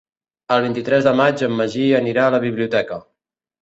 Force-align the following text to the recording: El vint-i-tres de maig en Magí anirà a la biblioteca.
El 0.55 0.63
vint-i-tres 0.67 1.05
de 1.09 1.13
maig 1.21 1.45
en 1.51 1.55
Magí 1.61 1.87
anirà 2.01 2.27
a 2.29 2.37
la 2.39 2.45
biblioteca. 2.51 3.03